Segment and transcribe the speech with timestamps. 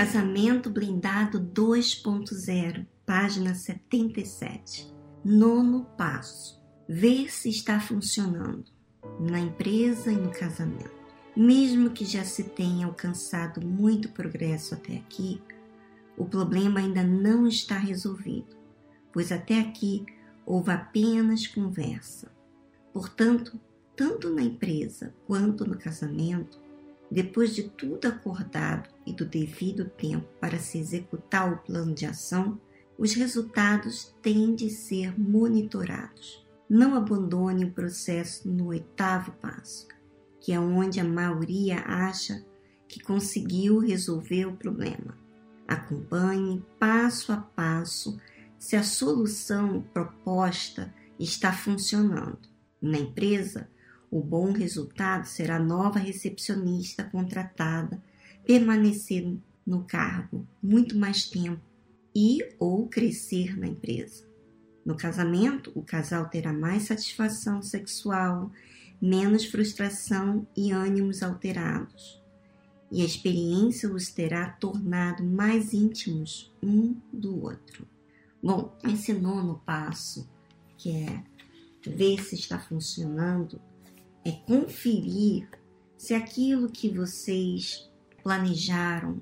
[0.00, 4.90] Casamento Blindado 2.0, página 77.
[5.22, 8.64] Nono passo: ver se está funcionando
[9.20, 10.90] na empresa e no casamento.
[11.36, 15.42] Mesmo que já se tenha alcançado muito progresso até aqui,
[16.16, 18.56] o problema ainda não está resolvido,
[19.12, 20.06] pois até aqui
[20.46, 22.32] houve apenas conversa.
[22.90, 23.60] Portanto,
[23.94, 26.58] tanto na empresa quanto no casamento,
[27.10, 32.60] depois de tudo acordado e do devido tempo para se executar o plano de ação,
[32.96, 36.46] os resultados têm de ser monitorados.
[36.68, 39.88] Não abandone o processo no oitavo passo,
[40.40, 42.44] que é onde a maioria acha
[42.86, 45.18] que conseguiu resolver o problema.
[45.66, 48.20] Acompanhe passo a passo
[48.58, 52.38] se a solução proposta está funcionando.
[52.80, 53.68] Na empresa,
[54.10, 58.02] o bom resultado será nova recepcionista contratada
[58.44, 61.62] permanecer no cargo muito mais tempo
[62.14, 64.28] e ou crescer na empresa.
[64.84, 68.50] No casamento, o casal terá mais satisfação sexual,
[69.00, 72.20] menos frustração e ânimos alterados.
[72.90, 77.86] E a experiência os terá tornado mais íntimos um do outro.
[78.42, 80.28] Bom, esse nono passo,
[80.76, 81.22] que é
[81.86, 83.60] ver se está funcionando,
[84.24, 85.48] é conferir
[85.96, 87.90] se aquilo que vocês
[88.22, 89.20] planejaram,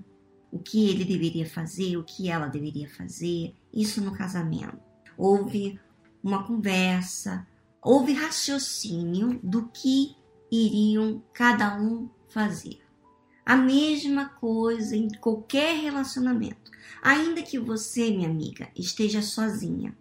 [0.50, 4.78] o que ele deveria fazer, o que ela deveria fazer, isso no casamento.
[5.16, 5.78] Houve
[6.22, 7.46] uma conversa,
[7.82, 10.16] houve raciocínio do que
[10.50, 12.80] iriam cada um fazer.
[13.44, 16.70] A mesma coisa em qualquer relacionamento.
[17.02, 19.96] Ainda que você, minha amiga, esteja sozinha,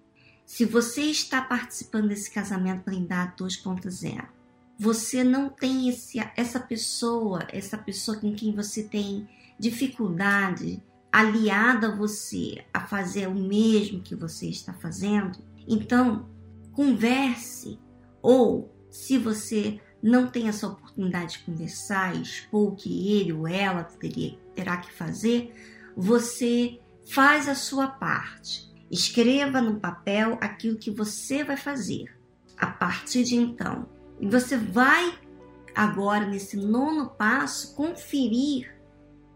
[0.45, 4.36] se você está participando desse casamento blindado 2.0,
[4.80, 9.28] você não tem esse, essa pessoa, essa pessoa com quem você tem
[9.59, 16.30] dificuldade aliada a você a fazer o mesmo que você está fazendo, então
[16.73, 17.80] converse
[18.21, 23.83] ou se você não tem essa oportunidade de conversar expor o que ele ou ela
[23.83, 25.54] teria, terá que fazer,
[25.95, 26.80] você
[27.10, 28.67] faz a sua parte.
[28.92, 32.16] Escreva no papel aquilo que você vai fazer.
[32.55, 33.87] A partir de então,
[34.20, 35.17] e você vai
[35.76, 38.76] agora, nesse nono passo, conferir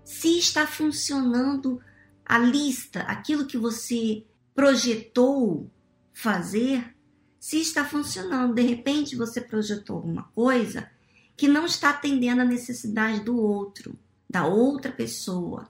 [0.03, 1.79] se está funcionando
[2.25, 4.25] a lista, aquilo que você
[4.55, 5.69] projetou
[6.13, 6.95] fazer,
[7.39, 8.55] se está funcionando.
[8.55, 10.89] De repente você projetou alguma coisa
[11.37, 13.97] que não está atendendo a necessidade do outro,
[14.29, 15.69] da outra pessoa,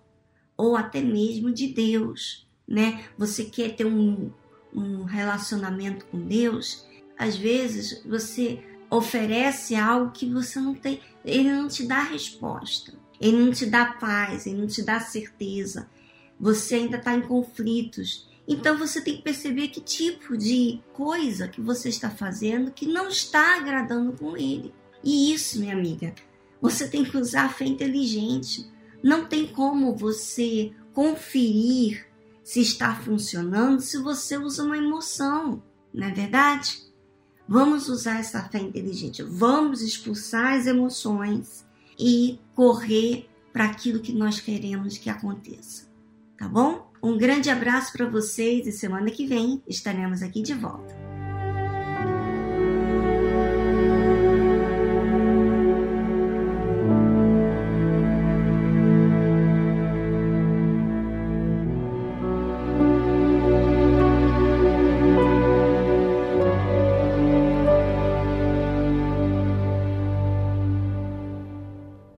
[0.55, 3.05] ou até mesmo de Deus, né?
[3.17, 4.31] Você quer ter um,
[4.73, 6.85] um relacionamento com Deus,
[7.17, 13.37] às vezes você oferece algo que você não tem, ele não te dá resposta, ele
[13.37, 15.89] não te dá paz, ele não te dá certeza.
[16.37, 18.29] Você ainda está em conflitos.
[18.45, 23.07] Então você tem que perceber que tipo de coisa que você está fazendo que não
[23.07, 24.73] está agradando com ele.
[25.03, 26.13] E isso, minha amiga,
[26.59, 28.69] você tem que usar a fé inteligente.
[29.01, 32.05] Não tem como você conferir
[32.43, 35.63] se está funcionando se você usa uma emoção,
[35.93, 36.90] não é verdade?
[37.51, 39.21] Vamos usar essa fé inteligente.
[39.23, 41.65] Vamos expulsar as emoções
[41.99, 45.85] e correr para aquilo que nós queremos que aconteça.
[46.37, 46.89] Tá bom?
[47.03, 51.00] Um grande abraço para vocês e semana que vem estaremos aqui de volta.